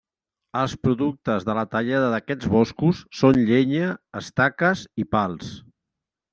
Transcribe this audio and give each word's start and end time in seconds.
Els 0.61 0.71
productes 0.85 1.45
de 1.49 1.55
la 1.57 1.65
tallada 1.75 2.07
d'aquests 2.15 2.49
boscos 2.55 3.03
són 3.21 3.39
llenya, 3.53 3.93
estaques 4.25 4.85
i 5.05 5.09
pals. 5.17 5.57